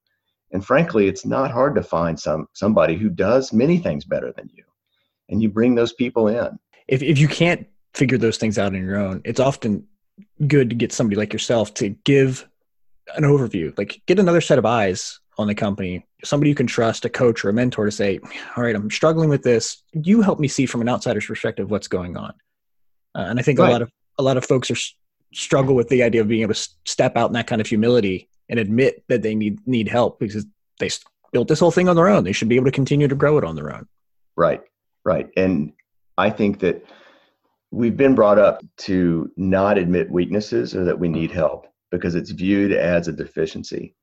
[0.51, 4.49] And frankly, it's not hard to find some somebody who does many things better than
[4.51, 4.63] you.
[5.29, 6.59] And you bring those people in.
[6.87, 9.85] If if you can't figure those things out on your own, it's often
[10.47, 12.47] good to get somebody like yourself to give
[13.15, 17.05] an overview, like get another set of eyes on the company, somebody you can trust,
[17.05, 18.19] a coach or a mentor to say,
[18.55, 19.83] all right, I'm struggling with this.
[19.93, 22.33] You help me see from an outsider's perspective what's going on.
[23.15, 23.69] Uh, and I think right.
[23.69, 24.77] a lot of a lot of folks are
[25.33, 28.29] struggle with the idea of being able to step out in that kind of humility
[28.49, 30.45] and admit that they need need help because
[30.79, 30.89] they
[31.31, 32.23] built this whole thing on their own.
[32.23, 33.87] They should be able to continue to grow it on their own.
[34.35, 34.61] Right,
[35.03, 35.29] right.
[35.35, 35.73] And
[36.17, 36.85] I think that
[37.71, 42.31] we've been brought up to not admit weaknesses or that we need help because it's
[42.31, 43.95] viewed as a deficiency.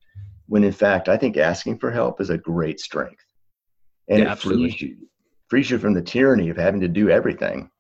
[0.46, 3.24] When in fact, I think asking for help is a great strength.
[4.08, 4.70] And yeah, it absolutely.
[4.70, 4.96] frees you,
[5.48, 7.70] frees you from the tyranny of having to do everything.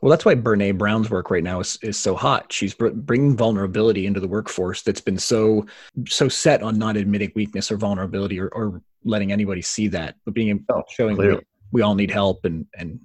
[0.00, 2.52] Well, that's why Brene Brown's work right now is, is so hot.
[2.52, 5.66] She's br- bringing vulnerability into the workforce that's been so
[6.06, 10.34] so set on not admitting weakness or vulnerability or, or letting anybody see that, but
[10.34, 11.38] being oh, showing we,
[11.72, 13.00] we all need help and and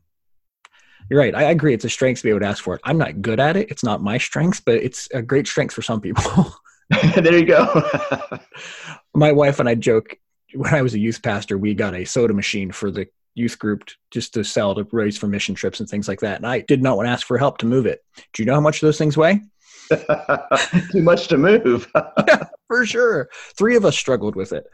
[1.10, 1.36] you're right.
[1.36, 1.73] I agree.
[1.73, 2.82] It's a strength to be able to ask for it.
[2.84, 3.69] I'm not good at it.
[3.69, 6.23] It's not my strength, but it's a great strength for some people.
[7.15, 7.84] there you go.
[9.13, 10.17] my wife and I joke
[10.53, 13.84] when I was a youth pastor, we got a soda machine for the youth group
[14.12, 16.38] just to sell to raise for mission trips and things like that.
[16.38, 18.04] And I did not want to ask for help to move it.
[18.34, 19.41] Do you know how much those things weigh?
[20.91, 21.89] Too much to move.
[22.28, 23.30] yeah, for sure.
[23.58, 24.65] Three of us struggled with it.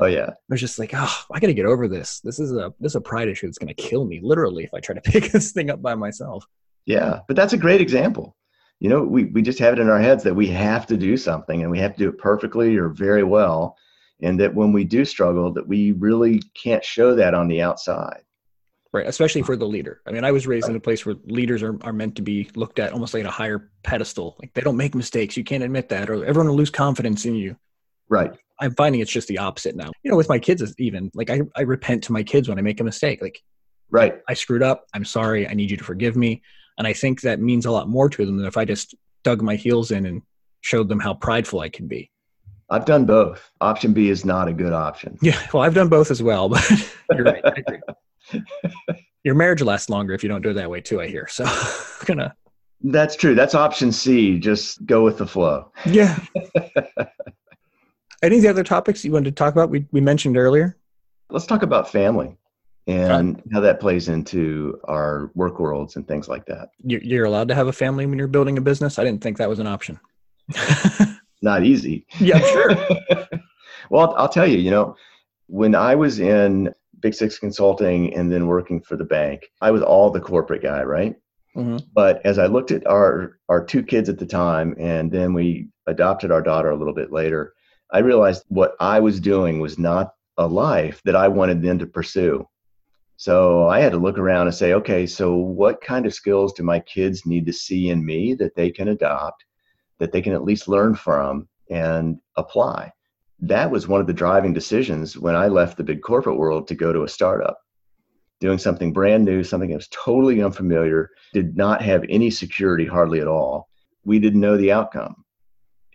[0.00, 0.30] Oh yeah.
[0.30, 2.20] I was just like, oh, I got to get over this.
[2.20, 4.72] This is a this is a pride issue that's going to kill me literally if
[4.72, 6.46] I try to pick this thing up by myself.
[6.86, 8.36] Yeah, but that's a great example.
[8.80, 11.16] You know, we we just have it in our heads that we have to do
[11.16, 13.76] something and we have to do it perfectly or very well,
[14.20, 18.22] and that when we do struggle, that we really can't show that on the outside.
[18.92, 20.00] Right, especially for the leader.
[20.06, 22.50] I mean, I was raised in a place where leaders are, are meant to be
[22.54, 24.36] looked at almost like a higher pedestal.
[24.40, 25.36] Like they don't make mistakes.
[25.36, 27.56] You can't admit that, or everyone will lose confidence in you.
[28.08, 28.32] Right.
[28.60, 29.90] I'm finding it's just the opposite now.
[30.02, 32.62] You know, with my kids, even like I, I repent to my kids when I
[32.62, 33.20] make a mistake.
[33.20, 33.40] Like,
[33.90, 34.86] right, I screwed up.
[34.94, 35.46] I'm sorry.
[35.46, 36.42] I need you to forgive me.
[36.78, 39.42] And I think that means a lot more to them than if I just dug
[39.42, 40.22] my heels in and
[40.62, 42.10] showed them how prideful I can be.
[42.70, 43.50] I've done both.
[43.60, 45.18] Option B is not a good option.
[45.22, 46.70] Yeah, well, I've done both as well, but
[47.12, 47.42] you're right.
[47.44, 47.80] I agree.
[49.24, 51.00] Your marriage lasts longer if you don't do it that way too.
[51.00, 51.26] I hear.
[51.28, 52.34] So, I'm gonna.
[52.82, 53.34] That's true.
[53.34, 54.38] That's option C.
[54.38, 55.72] Just go with the flow.
[55.84, 56.18] Yeah.
[58.22, 59.70] Any of the other topics you wanted to talk about?
[59.70, 60.76] We we mentioned earlier.
[61.30, 62.36] Let's talk about family
[62.86, 66.70] and how that plays into our work worlds and things like that.
[66.82, 68.98] You're allowed to have a family when you're building a business.
[68.98, 69.98] I didn't think that was an option.
[71.42, 72.06] Not easy.
[72.20, 72.70] Yeah, sure.
[73.90, 74.58] well, I'll tell you.
[74.58, 74.96] You know,
[75.46, 79.82] when I was in Big Six Consulting and then working for the bank, I was
[79.82, 81.16] all the corporate guy, right?
[81.56, 81.78] Mm-hmm.
[81.92, 85.68] But as I looked at our our two kids at the time, and then we
[85.86, 87.54] adopted our daughter a little bit later,
[87.90, 91.86] I realized what I was doing was not a life that I wanted them to
[91.86, 92.46] pursue.
[93.16, 96.62] So I had to look around and say, okay, so what kind of skills do
[96.62, 99.44] my kids need to see in me that they can adopt,
[99.98, 102.92] that they can at least learn from and apply?
[103.40, 106.74] That was one of the driving decisions when I left the big corporate world to
[106.74, 107.58] go to a startup
[108.40, 113.20] doing something brand new, something that was totally unfamiliar, did not have any security hardly
[113.20, 113.68] at all.
[114.04, 115.24] We didn't know the outcome.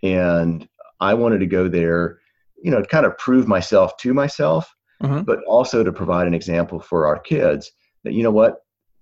[0.02, 0.68] And
[1.00, 2.18] I wanted to go there,
[2.62, 5.22] you know, to kind of prove myself to myself, mm-hmm.
[5.22, 7.70] but also to provide an example for our kids
[8.04, 8.56] that, you know what,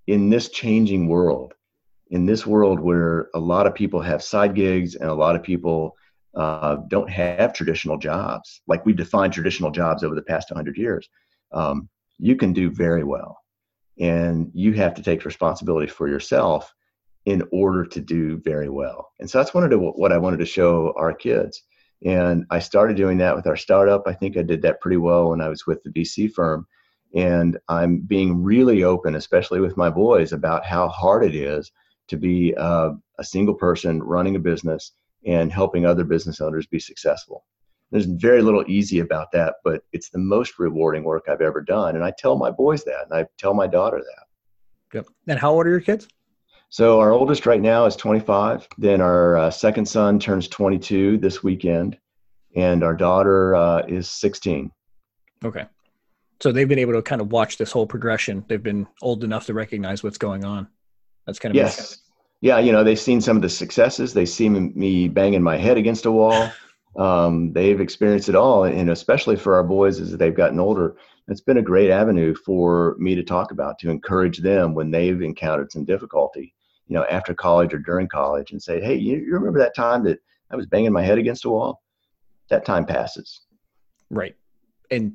[0.07, 1.55] in this changing world,
[2.13, 5.43] in this world where a lot of people have side gigs and a lot of
[5.43, 5.97] people
[6.35, 11.09] uh, don't have traditional jobs, like we've defined traditional jobs over the past 100 years,
[11.53, 13.39] um, you can do very well.
[13.99, 16.73] And you have to take responsibility for yourself
[17.25, 19.11] in order to do very well.
[19.19, 21.63] And so that's one of what I wanted to show our kids.
[22.05, 24.03] And I started doing that with our startup.
[24.07, 26.67] I think I did that pretty well when I was with the VC firm.
[27.15, 31.71] And I'm being really open, especially with my boys, about how hard it is
[32.13, 34.93] to be a, a single person running a business
[35.27, 37.45] and helping other business owners be successful.
[37.91, 41.97] There's very little easy about that, but it's the most rewarding work I've ever done.
[41.97, 44.97] And I tell my boys that, and I tell my daughter that.
[44.97, 45.07] Yep.
[45.27, 46.07] And how old are your kids?
[46.69, 48.69] So our oldest right now is 25.
[48.79, 51.99] Then our uh, second son turns 22 this weekend,
[52.57, 54.71] and our daughter uh, is 16.
[55.45, 55.67] Okay.
[56.41, 58.45] So they've been able to kind of watch this whole progression.
[58.49, 60.69] They've been old enough to recognize what's going on.
[61.27, 61.99] That's kind of yes.
[62.43, 64.13] Yeah, you know, they've seen some of the successes.
[64.13, 66.51] They see me banging my head against a wall.
[66.97, 71.41] Um, they've experienced it all and especially for our boys as they've gotten older it's
[71.41, 75.73] been a great avenue for me to talk about to encourage them when they've encountered
[75.73, 76.55] some difficulty
[76.89, 80.05] you know after college or during college and say hey you, you remember that time
[80.05, 80.19] that
[80.51, 81.81] i was banging my head against a wall?
[82.51, 83.41] That time passes.
[84.11, 84.37] Right.
[84.91, 85.15] And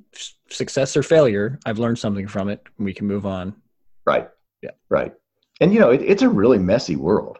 [0.50, 2.64] success or failure i've learned something from it.
[2.80, 3.56] We can move on.
[4.04, 4.28] Right.
[4.64, 4.72] Yeah.
[4.90, 5.14] Right
[5.62, 7.40] and you know it, it's a really messy world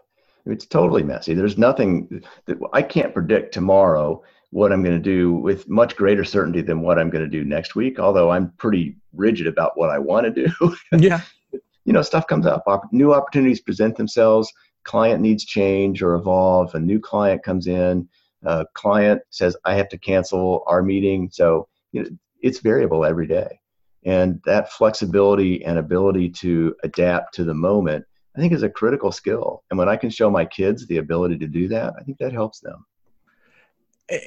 [0.52, 1.34] it's totally messy.
[1.34, 6.24] There's nothing that I can't predict tomorrow what I'm going to do with much greater
[6.24, 8.00] certainty than what I'm going to do next week.
[8.00, 10.76] Although I'm pretty rigid about what I want to do.
[10.98, 11.22] yeah.
[11.52, 12.64] you know, stuff comes up.
[12.92, 14.52] New opportunities present themselves.
[14.84, 16.74] Client needs change or evolve.
[16.76, 18.08] A new client comes in.
[18.44, 22.10] A client says, "I have to cancel our meeting." So you know,
[22.42, 23.60] it's variable every day,
[24.06, 28.06] and that flexibility and ability to adapt to the moment
[28.38, 29.64] I think is a critical skill.
[29.72, 32.32] And when I can show my kids the ability to do that, I think that
[32.32, 32.86] helps them.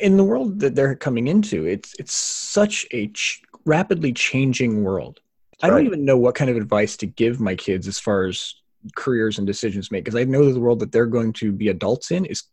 [0.03, 5.21] In the world that they're coming into, it's it's such a ch- rapidly changing world.
[5.53, 5.87] That's I don't right.
[5.87, 8.55] even know what kind of advice to give my kids as far as
[8.97, 11.69] careers and decisions made because I know that the world that they're going to be
[11.69, 12.45] adults in is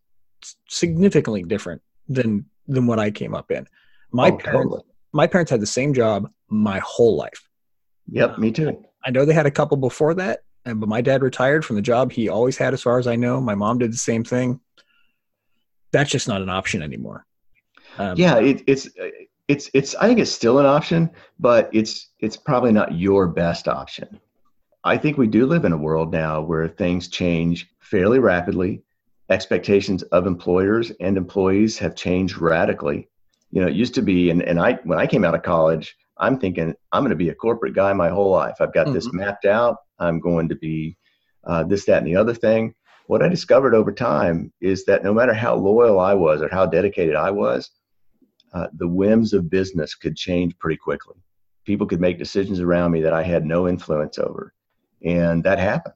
[0.70, 3.68] significantly different than than what I came up in.
[4.12, 4.84] My oh, parents totally.
[5.12, 7.48] my parents had the same job my whole life.
[8.10, 8.84] Yep, me too.
[9.06, 12.12] I know they had a couple before that, but my dad retired from the job
[12.12, 13.40] he always had, as far as I know.
[13.42, 14.60] My mom did the same thing.
[15.92, 17.26] That's just not an option anymore.
[17.98, 18.90] Um, yeah, it, it's
[19.48, 19.96] it's it's.
[19.96, 24.20] I think it's still an option, but it's it's probably not your best option.
[24.84, 28.84] I think we do live in a world now where things change fairly rapidly.
[29.30, 33.10] Expectations of employers and employees have changed radically.
[33.52, 35.96] You know, it used to be, and, and I when I came out of college,
[36.20, 38.56] I'm thinking I'm going to be a corporate guy my whole life.
[38.60, 38.96] I've got mm-hmm.
[38.96, 39.78] this mapped out.
[40.00, 40.98] I'm going to be
[41.44, 42.74] uh, this, that, and the other thing.
[43.08, 46.66] What I discovered over time is that no matter how loyal I was or how
[46.66, 47.72] dedicated I was,
[48.54, 51.16] uh, the whims of business could change pretty quickly.
[51.66, 54.54] People could make decisions around me that I had no influence over,
[55.04, 55.96] and that happened.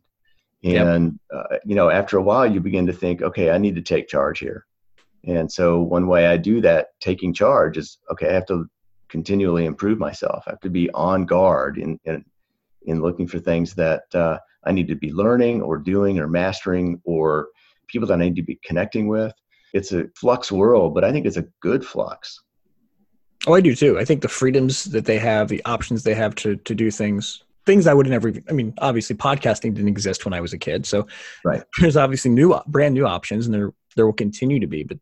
[0.64, 1.46] And yep.
[1.52, 4.08] uh, you know, after a while, you begin to think, okay, I need to take
[4.08, 4.66] charge here.
[5.26, 8.30] And so, one way I do that, taking charge, is okay.
[8.30, 8.66] I have to
[9.12, 10.43] continually improve myself.
[10.47, 12.26] I have to be on guard in, in
[12.84, 17.00] in looking for things that uh, I need to be learning or doing or mastering
[17.04, 17.50] or
[17.88, 19.34] people that I need to be connecting with.
[19.74, 22.41] It's a flux world, but I think it's a good flux.
[23.47, 24.00] Oh, I do too.
[24.00, 27.43] I think the freedoms that they have, the options they have to to do things,
[27.65, 28.32] things I would never.
[28.50, 31.08] I mean, obviously, podcasting didn't exist when I was a kid, so
[31.43, 31.63] right.
[31.80, 34.84] There's obviously new, brand new options, and there there will continue to be.
[34.84, 35.00] But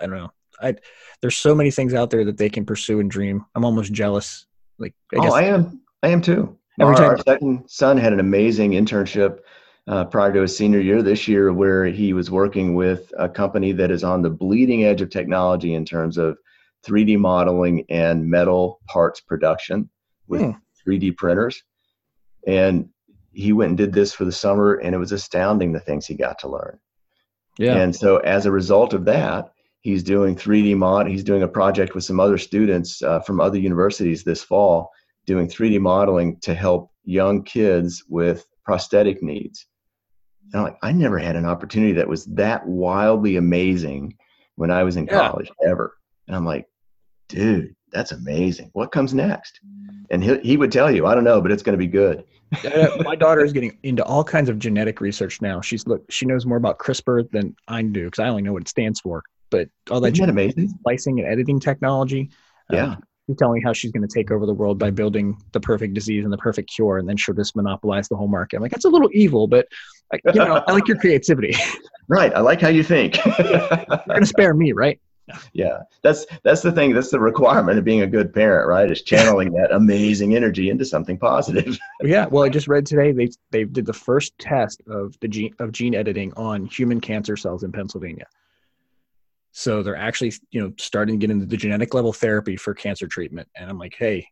[0.00, 0.32] I don't know.
[0.60, 0.74] I
[1.20, 3.44] there's so many things out there that they can pursue and dream.
[3.54, 4.46] I'm almost jealous.
[4.78, 5.80] Like I oh, I am.
[6.02, 6.56] I am too.
[6.80, 9.38] Every our, time- our second son had an amazing internship
[9.88, 13.72] uh, prior to his senior year this year, where he was working with a company
[13.72, 16.36] that is on the bleeding edge of technology in terms of
[16.84, 19.88] 3D modeling and metal parts production
[20.26, 20.50] with hmm.
[20.86, 21.62] 3D printers.
[22.46, 22.88] And
[23.32, 26.14] he went and did this for the summer, and it was astounding the things he
[26.14, 26.78] got to learn.
[27.58, 27.76] Yeah.
[27.76, 29.52] And so, as a result of that,
[29.86, 31.06] he's doing 3D mod.
[31.06, 34.90] He's doing a project with some other students uh, from other universities this fall,
[35.26, 39.66] doing 3D modeling to help young kids with prosthetic needs.
[40.52, 44.16] And I'm like, I never had an opportunity that was that wildly amazing
[44.56, 45.28] when I was in yeah.
[45.28, 45.96] college ever.
[46.26, 46.66] And I'm like,
[47.28, 48.70] dude, that's amazing.
[48.72, 49.60] What comes next?
[50.10, 52.24] And he, he would tell you, I don't know, but it's going to be good.
[53.04, 55.60] my daughter is getting into all kinds of genetic research now.
[55.60, 58.62] She's look, she knows more about CRISPR than I do because I only know what
[58.62, 59.22] it stands for.
[59.50, 60.68] But all that, that amazing?
[60.68, 62.30] splicing and editing technology.
[62.72, 62.96] Uh, yeah.
[63.26, 65.94] she's telling me how she's going to take over the world by building the perfect
[65.94, 68.56] disease and the perfect cure, and then she'll just monopolize the whole market.
[68.56, 69.66] I'm like, that's a little evil, but
[70.12, 71.54] you know, I like your creativity.
[72.08, 72.32] Right.
[72.34, 73.16] I like how you think.
[73.26, 75.00] You're going to spare me, right?
[75.52, 79.02] yeah that's that's the thing that's the requirement of being a good parent right is
[79.02, 83.64] channeling that amazing energy into something positive yeah well i just read today they they
[83.64, 87.72] did the first test of the gene of gene editing on human cancer cells in
[87.72, 88.26] pennsylvania
[89.58, 93.06] so they're actually you know starting to get into the genetic level therapy for cancer
[93.06, 93.48] treatment.
[93.56, 94.28] And i'm like hey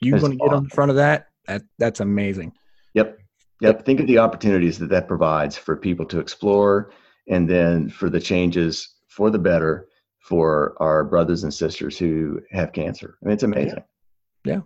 [0.00, 1.28] you want to get on the front of that?
[1.46, 2.52] That that's amazing.
[2.94, 3.18] Yep.
[3.60, 3.84] Yep.
[3.84, 6.90] Think of the opportunities that that provides for people to explore
[7.28, 9.88] and then for the changes for the better
[10.20, 13.16] for our brothers and sisters who have cancer.
[13.22, 13.84] I mean, it's amazing.
[14.44, 14.60] Yeah.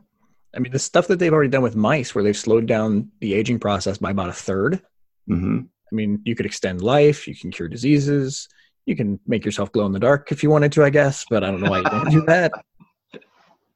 [0.55, 3.35] I mean, the stuff that they've already done with mice, where they've slowed down the
[3.35, 4.81] aging process by about a 3rd
[5.29, 5.59] mm-hmm.
[5.61, 8.49] I mean, you could extend life, you can cure diseases,
[8.87, 11.45] you can make yourself glow in the dark if you wanted to, I guess, but
[11.45, 12.53] I don't know why you don't do that.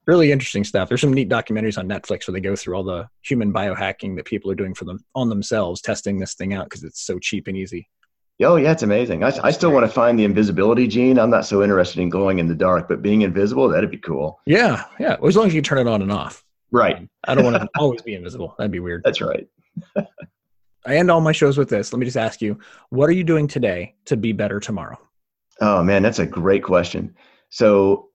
[0.07, 0.89] Really interesting stuff.
[0.89, 4.25] There's some neat documentaries on Netflix where they go through all the human biohacking that
[4.25, 7.49] people are doing for them on themselves, testing this thing out because it's so cheap
[7.49, 7.89] and easy.
[8.43, 9.23] Oh yeah, it's amazing.
[9.23, 11.19] I, I still want to find the invisibility gene.
[11.19, 14.41] I'm not so interested in glowing in the dark, but being invisible, that'd be cool.
[14.47, 15.17] Yeah, yeah.
[15.21, 16.43] Well, as long as you turn it on and off.
[16.73, 17.07] Right.
[17.25, 18.55] I don't want to always be invisible.
[18.57, 19.03] That'd be weird.
[19.05, 19.47] That's right.
[20.87, 21.93] I end all my shows with this.
[21.93, 24.99] Let me just ask you, what are you doing today to be better tomorrow?
[25.61, 27.15] Oh man, that's a great question.
[27.51, 28.09] So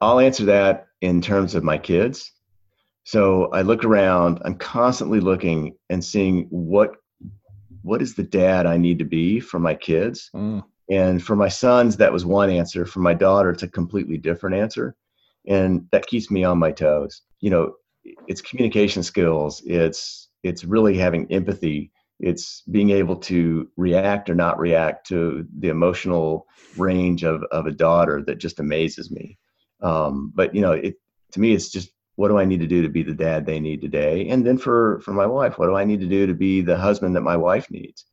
[0.00, 2.32] I'll answer that in terms of my kids.
[3.04, 6.92] So I look around, I'm constantly looking and seeing what
[7.82, 10.30] what is the dad I need to be for my kids?
[10.34, 10.62] Mm.
[10.88, 12.86] And for my sons, that was one answer.
[12.86, 14.94] For my daughter, it's a completely different answer.
[15.48, 17.22] And that keeps me on my toes.
[17.40, 17.74] You know,
[18.28, 19.62] it's communication skills.
[19.66, 21.90] It's it's really having empathy.
[22.22, 27.72] It's being able to react or not react to the emotional range of, of a
[27.72, 29.38] daughter that just amazes me.
[29.80, 30.94] Um, but you know, it
[31.32, 33.58] to me, it's just what do I need to do to be the dad they
[33.58, 34.28] need today?
[34.28, 36.76] And then for for my wife, what do I need to do to be the
[36.76, 38.04] husband that my wife needs?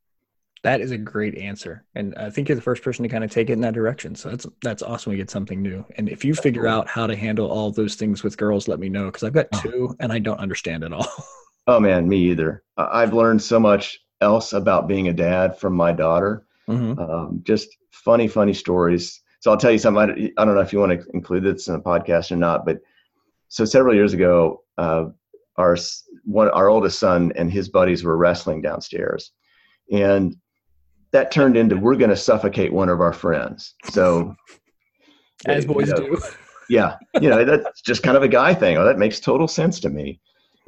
[0.63, 3.31] That is a great answer, and I think you're the first person to kind of
[3.31, 4.15] take it in that direction.
[4.15, 5.11] So that's that's awesome.
[5.11, 8.23] We get something new, and if you figure out how to handle all those things
[8.23, 9.61] with girls, let me know because I've got oh.
[9.61, 11.07] two, and I don't understand at all.
[11.69, 12.63] oh man, me either.
[12.77, 16.45] I've learned so much else about being a dad from my daughter.
[16.67, 16.99] Mm-hmm.
[16.99, 19.21] Um, just funny, funny stories.
[19.39, 20.31] So I'll tell you something.
[20.37, 22.79] I, don't know if you want to include this in a podcast or not, but
[23.49, 25.05] so several years ago, uh,
[25.57, 25.77] our
[26.25, 29.31] one our oldest son and his buddies were wrestling downstairs,
[29.91, 30.35] and
[31.11, 33.75] that turned into we're going to suffocate one of our friends.
[33.91, 34.35] So,
[35.45, 36.21] as boys you know, do.
[36.69, 38.77] yeah, you know that's just kind of a guy thing.
[38.77, 40.19] Oh, that makes total sense to me.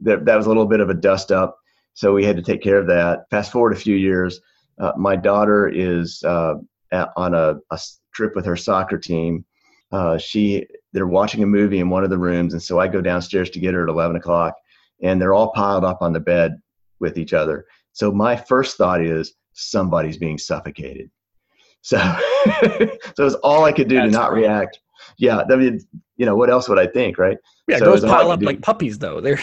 [0.02, 1.58] That that was a little bit of a dust up,
[1.94, 3.30] so we had to take care of that.
[3.30, 4.40] Fast forward a few years,
[4.80, 6.56] uh, my daughter is uh,
[7.16, 7.80] on a, a
[8.14, 9.46] trip with her soccer team.
[9.92, 13.02] Uh, she they're watching a movie in one of the rooms, and so I go
[13.02, 14.56] downstairs to get her at eleven o'clock,
[15.02, 16.62] and they're all piled up on the bed
[17.00, 17.66] with each other.
[17.94, 21.10] So my first thought is somebody's being suffocated.
[21.82, 21.98] So,
[23.16, 24.80] so it's all I could do That's to not react.
[25.18, 25.80] Yeah, I mean,
[26.16, 27.38] you know, what else would I think, right?
[27.68, 29.20] Yeah, so girls pile up like puppies, though.
[29.20, 29.40] They're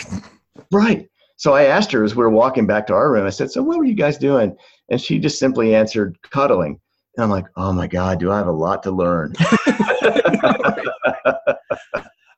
[0.73, 1.09] right.
[1.37, 3.27] So I asked her as we were walking back to our room.
[3.27, 4.57] I said, "So what were you guys doing?"
[4.89, 6.81] And she just simply answered, "Cuddling."
[7.17, 9.35] And I'm like, "Oh my God, do I have a lot to learn?"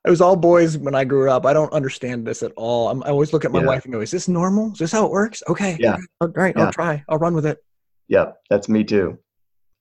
[0.05, 1.45] it was all boys when I grew up.
[1.45, 2.89] I don't understand this at all.
[2.89, 3.67] I'm, i always look at my yeah.
[3.67, 4.71] wife and go, "Is this normal?
[4.73, 5.77] Is this how it works?" Okay.
[5.79, 5.97] Yeah.
[6.19, 6.55] All right.
[6.55, 6.65] Yeah.
[6.65, 7.03] I'll try.
[7.09, 7.63] I'll run with it.
[8.07, 9.17] Yeah, that's me too.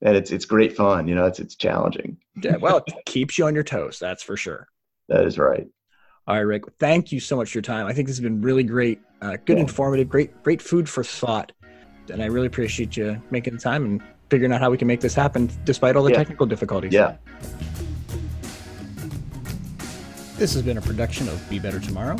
[0.02, 1.08] And it's it's great fun.
[1.08, 2.18] You know, it's it's challenging.
[2.42, 2.56] yeah.
[2.56, 3.98] Well, it keeps you on your toes.
[3.98, 4.68] That's for sure.
[5.08, 5.66] That is right.
[6.30, 6.62] All right, Rick.
[6.78, 7.88] Thank you so much for your time.
[7.88, 9.64] I think this has been really great, uh, good, yeah.
[9.64, 11.50] informative, great, great food for thought.
[12.08, 15.00] And I really appreciate you making the time and figuring out how we can make
[15.00, 16.18] this happen despite all the yeah.
[16.18, 16.92] technical difficulties.
[16.92, 17.16] Yeah.
[20.36, 22.16] This has been a production of Be Better Tomorrow.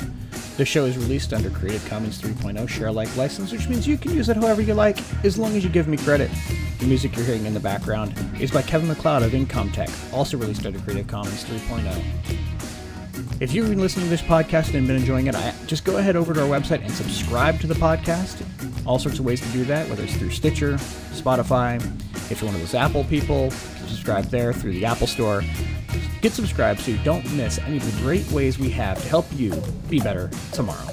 [0.57, 4.13] The show is released under Creative Commons 3.0 share alike license, which means you can
[4.13, 6.33] use it however you like, as long as you give me credit.
[6.81, 10.67] The music you're hearing in the background is by Kevin MacLeod of Incompetech, also released
[10.67, 12.50] under Creative Commons 3.0.
[13.41, 16.15] If you've been listening to this podcast and been enjoying it, I, just go ahead
[16.15, 18.45] over to our website and subscribe to the podcast.
[18.87, 21.77] All sorts of ways to do that, whether it's through Stitcher, Spotify.
[22.31, 25.43] If you're one of those Apple people, subscribe there through the Apple Store.
[26.21, 29.25] Get subscribed so you don't miss any of the great ways we have to help
[29.33, 29.53] you
[29.89, 30.87] be better tomorrow.